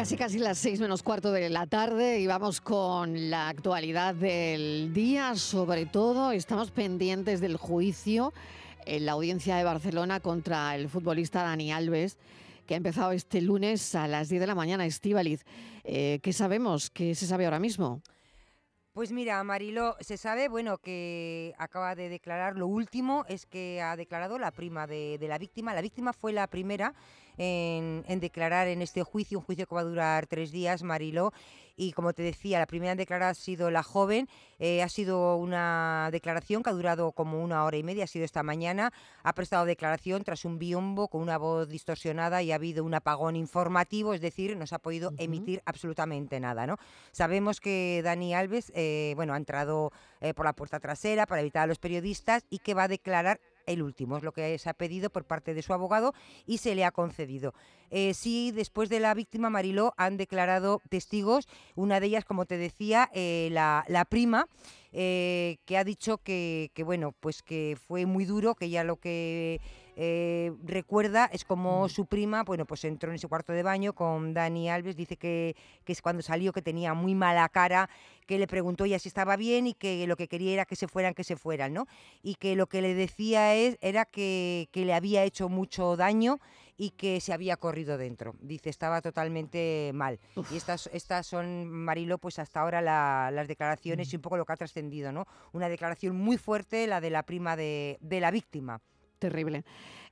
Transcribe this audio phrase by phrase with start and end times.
[0.00, 4.94] Casi casi las seis menos cuarto de la tarde y vamos con la actualidad del
[4.94, 5.34] día.
[5.34, 8.32] Sobre todo estamos pendientes del juicio
[8.86, 12.16] en la audiencia de Barcelona contra el futbolista Dani Alves
[12.66, 14.86] que ha empezado este lunes a las 10 de la mañana.
[14.86, 15.44] Estíbaliz,
[15.84, 16.88] eh, ¿qué sabemos?
[16.88, 18.00] ¿Qué se sabe ahora mismo?
[18.92, 23.94] Pues mira, Marilo, se sabe, bueno, que acaba de declarar lo último, es que ha
[23.96, 25.74] declarado la prima de, de la víctima.
[25.74, 26.94] La víctima fue la primera
[27.40, 31.32] en, declarar en este juicio, un juicio que va a durar tres días, Marilo.
[31.74, 34.28] Y como te decía, la primera en declarar ha sido la joven.
[34.58, 38.26] Eh, ha sido una declaración que ha durado como una hora y media, ha sido
[38.26, 38.92] esta mañana.
[39.22, 43.34] Ha prestado declaración tras un biombo con una voz distorsionada y ha habido un apagón
[43.34, 46.66] informativo, es decir, no se ha podido emitir absolutamente nada.
[46.66, 46.76] ¿no?
[47.12, 51.62] Sabemos que Dani Alves eh, bueno, ha entrado eh, por la puerta trasera para evitar
[51.62, 53.40] a los periodistas y que va a declarar
[53.72, 56.14] el último, es lo que se ha pedido por parte de su abogado
[56.46, 57.54] y se le ha concedido.
[57.90, 62.56] Eh, sí, después de la víctima Mariló han declarado testigos, una de ellas, como te
[62.56, 64.46] decía, eh, la, prima,
[64.92, 68.96] eh, que ha dicho que, que, bueno, pues que fue muy duro, que ya lo
[68.96, 69.60] que
[69.96, 71.88] eh, recuerda es como mm.
[71.90, 75.54] su prima, bueno, pues entró en ese cuarto de baño con Dani Alves, dice que,
[75.84, 77.90] que es cuando salió que tenía muy mala cara,
[78.26, 80.88] que le preguntó ya si estaba bien y que lo que quería era que se
[80.88, 81.86] fueran, que se fueran, ¿no?
[82.22, 86.40] Y que lo que le decía es, era que, que le había hecho mucho daño
[86.80, 88.34] y que se había corrido dentro.
[88.40, 90.18] Dice, estaba totalmente mal.
[90.50, 94.54] Y estas, estas son, Marilo, pues hasta ahora las declaraciones y un poco lo que
[94.54, 95.26] ha trascendido, ¿no?
[95.52, 98.80] Una declaración muy fuerte, la de la prima de, de la víctima.
[99.18, 99.62] Terrible.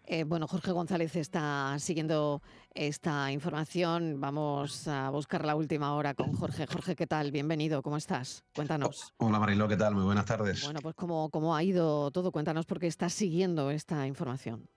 [0.04, 2.42] Eh, bueno, Jorge González está siguiendo
[2.74, 4.20] esta información.
[4.20, 6.66] Vamos a buscar la última hora con Jorge.
[6.66, 7.32] Jorge, ¿qué tal?
[7.32, 8.44] Bienvenido, ¿cómo estás?
[8.54, 9.14] Cuéntanos.
[9.16, 9.94] Hola Marilo, ¿qué tal?
[9.94, 10.62] Muy buenas tardes.
[10.64, 12.30] Bueno, pues ¿cómo, cómo ha ido todo?
[12.30, 14.68] Cuéntanos porque estás siguiendo esta información.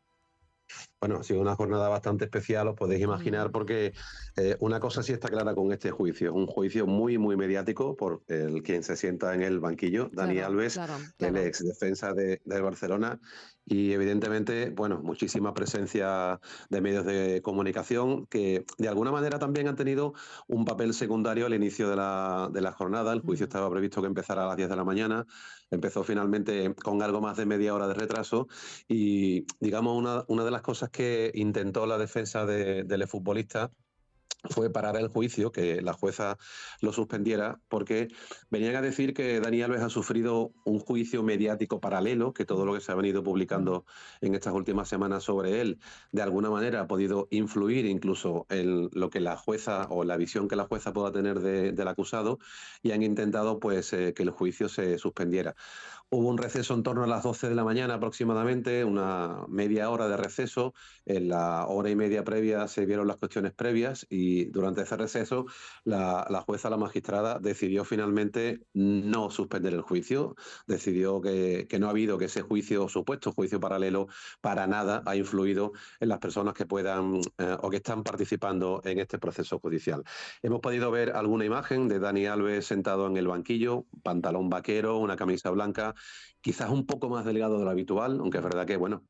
[1.01, 3.91] Bueno, ha sido una jornada bastante especial, os podéis imaginar, porque
[4.37, 8.21] eh, una cosa sí está clara con este juicio, un juicio muy, muy mediático por
[8.27, 10.79] el quien se sienta en el banquillo, Dani Alves,
[11.17, 13.19] el ex defensa de, de Barcelona,
[13.65, 19.75] y evidentemente, bueno, muchísima presencia de medios de comunicación que de alguna manera también han
[19.75, 20.13] tenido
[20.47, 23.13] un papel secundario al inicio de la, de la jornada.
[23.13, 25.25] El juicio estaba previsto que empezara a las 10 de la mañana,
[25.71, 28.47] empezó finalmente con algo más de media hora de retraso
[28.87, 33.71] y digamos una, una de las cosas que intentó la defensa de, del futbolista
[34.49, 36.37] fue parar el juicio, que la jueza
[36.81, 38.07] lo suspendiera, porque
[38.49, 42.73] venían a decir que Dani Alves ha sufrido un juicio mediático paralelo, que todo lo
[42.73, 43.85] que se ha venido publicando
[44.19, 45.79] en estas últimas semanas sobre él,
[46.11, 50.47] de alguna manera ha podido influir incluso en lo que la jueza o la visión
[50.47, 52.39] que la jueza pueda tener del acusado,
[52.81, 55.55] y han intentado pues eh, que el juicio se suspendiera.
[56.13, 60.09] Hubo un receso en torno a las 12 de la mañana aproximadamente, una media hora
[60.09, 60.73] de receso.
[61.05, 65.45] En la hora y media previa se vieron las cuestiones previas y durante ese receso
[65.83, 70.35] la, jueza, la magistrada, decidió finalmente no suspender el juicio.
[70.67, 74.07] Decidió que, no ha habido que ese juicio, supuesto juicio paralelo,
[74.41, 78.99] para nada ha influido en las personas que puedan eh, o que están participando en
[78.99, 80.03] este proceso judicial.
[80.41, 85.15] Hemos podido ver alguna imagen de Dani Alves sentado en el banquillo, pantalón vaquero, una
[85.15, 85.95] camisa blanca
[86.41, 89.03] quizás un poco más delgado de lo habitual, aunque es verdad que, bueno,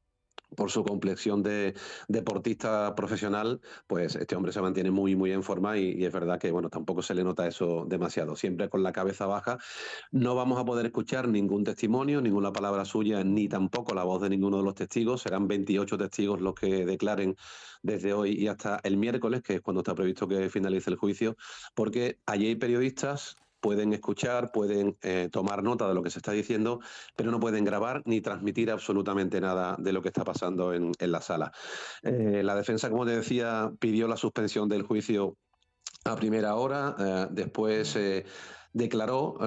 [0.56, 1.74] por su complexión de
[2.08, 6.52] deportista profesional, pues este hombre se mantiene muy, muy en forma y, es verdad que,
[6.52, 8.36] bueno, tampoco se le nota eso demasiado.
[8.36, 9.58] Siempre con la cabeza baja.
[10.12, 14.30] No vamos a poder escuchar ningún testimonio, ninguna palabra suya, ni tampoco la voz de
[14.30, 15.22] ninguno de los testigos.
[15.22, 17.36] Serán 28 testigos los que declaren
[17.81, 21.38] desde hoy y hasta el miércoles, que es cuando está previsto que finalice el juicio,
[21.74, 26.32] porque allí hay periodistas pueden escuchar, pueden eh, tomar nota de lo que se está
[26.32, 26.82] diciendo,
[27.16, 31.22] pero no pueden grabar ni transmitir absolutamente nada de lo que está pasando en, la
[31.22, 31.52] sala.
[32.02, 35.38] Eh, la defensa, como te decía, pidió la suspensión del juicio
[36.04, 37.98] a primera hora, eh, después
[38.74, 39.38] declaró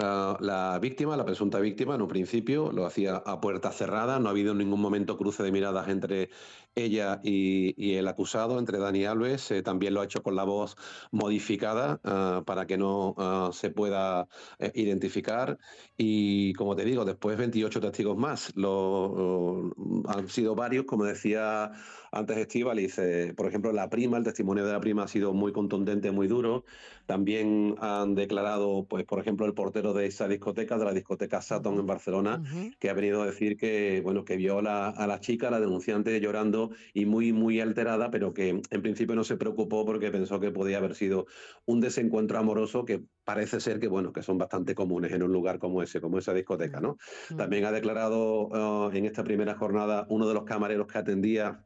[0.41, 4.31] la víctima, la presunta víctima, en un principio, lo hacía a puerta cerrada, no ha
[4.31, 6.31] habido en ningún momento cruce de miradas entre
[6.75, 10.77] ella y, el acusado, entre Dani Alves, eh, también lo ha hecho con la voz
[11.13, 14.29] modificada ah, para que no ah, se pueda
[14.59, 15.59] eh, identificar.
[15.97, 18.53] Y como te digo, después 28 testigos más.
[18.57, 19.73] Lo,
[20.09, 21.73] han sido varios, como decía
[22.11, 23.01] antes Estíbaliz,
[23.37, 26.65] por ejemplo, la prima, el testimonio de la prima ha sido muy contundente, muy duro.
[27.07, 31.81] También han declarado, pues, por ejemplo, el portero de esa discoteca, de la discoteca Saturn
[31.81, 32.43] en Barcelona,
[32.79, 35.59] que ha venido a decir que, bueno, que vio a la, a la chica, la
[35.59, 40.41] denunciante, llorando y muy, muy alterada, pero que en principio no se preocupó porque pensó
[40.41, 41.27] que podía haber sido
[41.67, 45.59] un desencuentro amoroso que parece ser que, bueno, que son bastante comunes en un lugar
[45.59, 46.99] como ese, como esa discoteca, ¿no?
[47.31, 47.37] Mm.
[47.37, 51.65] También ha declarado uh, en esta primera jornada uno de los camareros que atendía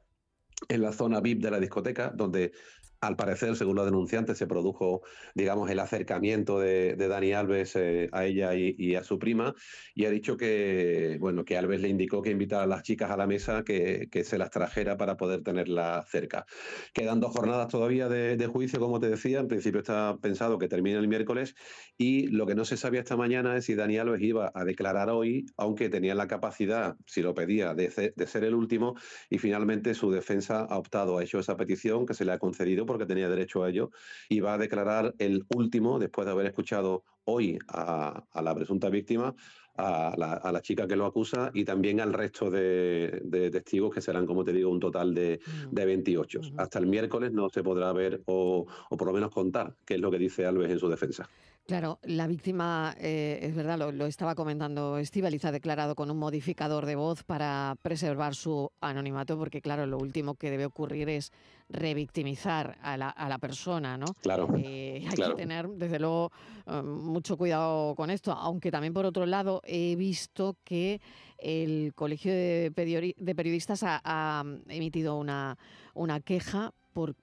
[0.68, 2.52] en la zona VIP de la discoteca, donde
[3.00, 5.02] Al parecer, según los denunciantes, se produjo,
[5.32, 9.54] digamos, el acercamiento de, Dani Alves eh, a ella y, a su prima,
[9.94, 13.16] y ha dicho que, bueno, que Alves le indicó que invitara a las chicas a
[13.16, 16.44] la mesa, que, se las trajera para poder tenerla cerca.
[16.92, 20.98] Quedan dos jornadas todavía de, juicio, como te decía, en principio está pensado que termine
[20.98, 21.54] el miércoles,
[21.96, 25.08] y lo que no se sabía esta mañana es si Dani Alves iba a declarar
[25.08, 28.96] hoy, aunque tenía la capacidad, si lo pedía, de, de ser el último,
[29.30, 32.87] y finalmente su defensa ha optado, ha hecho esa petición que se le ha concedido
[32.88, 33.90] porque tenía derecho a ello,
[34.28, 39.34] y va a declarar el último, después de haber escuchado hoy a, la presunta víctima,
[39.76, 44.42] a la, chica que lo acusa y también al resto de, testigos, que serán, como
[44.42, 45.38] te digo, un total de,
[45.70, 46.40] 28.
[46.40, 46.60] Mm.
[46.60, 50.00] Hasta el miércoles no se podrá ver o, o por lo menos contar qué es
[50.00, 51.28] lo que dice Alves en su defensa.
[51.68, 56.86] Claro, la víctima, eh, es verdad, lo, estaba comentando Estivaliz, ha declarado con un modificador
[56.86, 61.30] de voz para preservar su anonimato, porque claro, lo último que debe ocurrir es
[61.68, 64.06] revictimizar a la, a la persona, ¿no?
[64.22, 64.48] Claro.
[64.56, 66.32] Eh, hay que tener, desde luego,
[66.66, 71.02] eh, mucho cuidado con esto, aunque también por otro lado he visto que
[71.36, 75.58] el Colegio de, Periodistas ha, emitido una,
[75.92, 76.72] una queja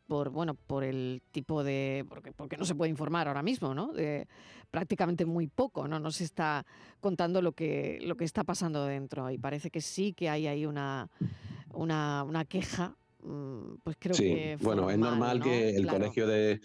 [0.08, 3.92] por, bueno, por el tipo de, porque, porque no se puede informar ahora mismo, ¿no?
[3.92, 4.28] De,
[4.72, 6.00] prácticamente muy poco, ¿no?
[6.00, 6.66] No se está
[7.00, 10.66] contando lo que, lo que está pasando dentro y parece que sí que hay ahí
[10.66, 11.10] una,
[11.74, 16.62] una, una queja mm, pues creo sí, que bueno, es normal que el colegio de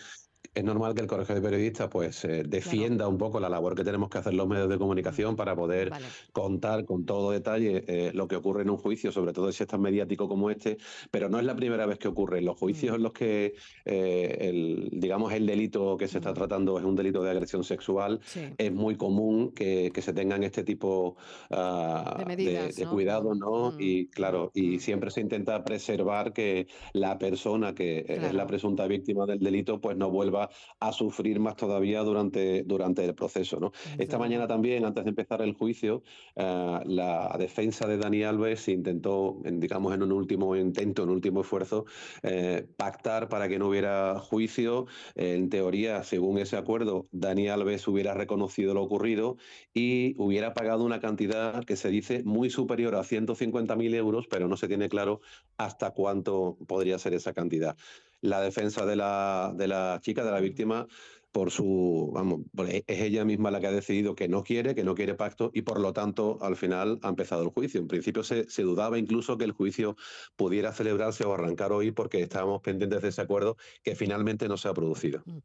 [0.53, 3.85] es normal que el Colegio de Periodistas pues eh, defienda un poco la labor que
[3.85, 5.93] tenemos que hacer los medios de comunicación para poder
[6.33, 9.69] contar con todo detalle eh, lo que ocurre en un juicio, sobre todo si es
[9.69, 10.79] tan mediático como este,
[11.13, 12.41] pero no es la primera vez que ocurre.
[12.41, 12.97] Los juicios mm.
[12.97, 13.55] en los que
[13.85, 16.35] eh, el, digamos el delito que se está mm.
[16.35, 18.21] tratando es un delito de agresión sexual,
[18.59, 21.17] es muy común que, se tengan este tipo
[21.51, 23.73] ah, de, cuidados, ¿no?
[23.73, 23.77] Mm.
[23.79, 29.27] Y claro, y siempre se intenta preservar que la persona que es la presunta víctima
[29.27, 30.40] del delito pues no vuelva
[30.79, 33.59] a sufrir más todavía durante, durante el proceso.
[33.59, 33.73] ¿no?
[33.99, 36.03] Esta mañana también, antes de empezar el juicio,
[36.37, 41.41] eh, la defensa de Dani Alves intentó, digamos, en un último intento, en un último
[41.43, 41.85] esfuerzo,
[42.23, 44.87] eh, pactar para que no hubiera juicio.
[45.15, 49.37] en teoría, según ese acuerdo, Dani Alves hubiera reconocido lo ocurrido
[49.75, 54.57] y hubiera pagado una cantidad que se dice muy superior a 150.000 euros, pero no
[54.57, 55.21] se tiene claro
[55.57, 57.77] hasta cuánto podría ser esa cantidad
[58.21, 60.87] la defensa de la, de la chica, de la víctima,
[61.33, 64.95] por su, vamos, es ella misma la que ha decidido que no quiere, que no
[64.95, 67.81] quiere pacto y por lo tanto al final ha empezado el juicio.
[67.81, 69.97] En principio se, dudaba incluso que el juicio
[70.37, 74.69] pudiera celebrarse o arrancar hoy porque estábamos pendientes de ese acuerdo que finalmente no se
[74.69, 75.23] ha producido.
[75.25, 75.39] Mm.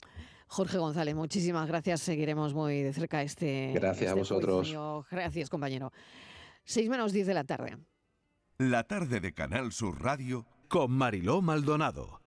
[0.47, 2.01] Jorge González, muchísimas gracias.
[2.01, 3.71] Seguiremos muy de cerca este.
[3.73, 4.75] Gracias a este vosotros.
[5.09, 5.91] Gracias, compañero.
[6.63, 7.77] Seis menos diez de la tarde.
[8.57, 12.21] La tarde de Canal Sur Radio con Mariló Maldonado.